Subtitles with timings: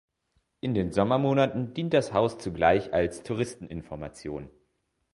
[0.61, 4.49] In den Sommermonaten dient das Haus zugleich als Touristeninformation.